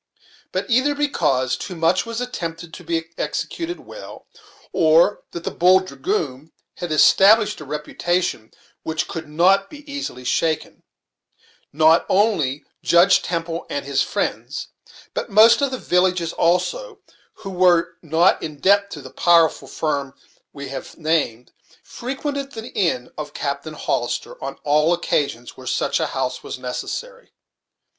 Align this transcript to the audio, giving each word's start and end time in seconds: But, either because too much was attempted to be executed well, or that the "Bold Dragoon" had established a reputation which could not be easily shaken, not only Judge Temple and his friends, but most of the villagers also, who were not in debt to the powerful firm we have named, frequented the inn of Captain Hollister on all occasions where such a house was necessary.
But, 0.51 0.67
either 0.67 0.95
because 0.95 1.55
too 1.55 1.75
much 1.75 2.07
was 2.07 2.19
attempted 2.19 2.73
to 2.73 2.83
be 2.83 3.11
executed 3.19 3.81
well, 3.81 4.25
or 4.73 5.21
that 5.29 5.43
the 5.43 5.51
"Bold 5.51 5.85
Dragoon" 5.85 6.51
had 6.77 6.91
established 6.91 7.61
a 7.61 7.65
reputation 7.65 8.49
which 8.81 9.07
could 9.07 9.29
not 9.29 9.69
be 9.69 9.87
easily 9.87 10.23
shaken, 10.23 10.81
not 11.71 12.07
only 12.09 12.63
Judge 12.81 13.21
Temple 13.21 13.67
and 13.69 13.85
his 13.85 14.01
friends, 14.01 14.69
but 15.13 15.29
most 15.29 15.61
of 15.61 15.69
the 15.69 15.77
villagers 15.77 16.33
also, 16.33 16.97
who 17.35 17.51
were 17.51 17.89
not 18.01 18.41
in 18.41 18.57
debt 18.59 18.89
to 18.89 19.03
the 19.03 19.11
powerful 19.13 19.67
firm 19.67 20.15
we 20.51 20.69
have 20.69 20.97
named, 20.97 21.51
frequented 21.83 22.53
the 22.53 22.69
inn 22.73 23.11
of 23.19 23.35
Captain 23.35 23.75
Hollister 23.75 24.43
on 24.43 24.57
all 24.63 24.93
occasions 24.93 25.55
where 25.55 25.67
such 25.67 25.99
a 25.99 26.07
house 26.07 26.41
was 26.41 26.57
necessary. 26.57 27.33